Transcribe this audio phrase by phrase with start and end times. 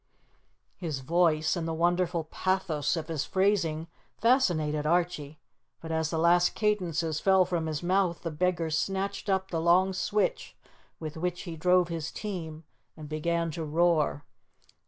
[0.77, 3.85] His voice, and the wonderful pathos of his phrasing,
[4.17, 5.39] fascinated Archie,
[5.79, 9.93] but as the last cadences fell from his mouth, the beggar snatched up the long
[9.93, 10.57] switch
[10.99, 12.63] with which he drove his team
[12.97, 14.25] and began to roar.